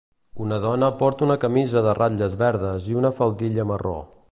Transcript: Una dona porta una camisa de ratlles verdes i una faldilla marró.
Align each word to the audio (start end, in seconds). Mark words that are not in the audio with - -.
Una 0.45 0.55
dona 0.61 0.87
porta 1.01 1.25
una 1.27 1.35
camisa 1.43 1.85
de 1.89 1.95
ratlles 1.99 2.39
verdes 2.41 2.91
i 2.95 2.99
una 3.03 3.15
faldilla 3.21 3.71
marró. 3.75 3.97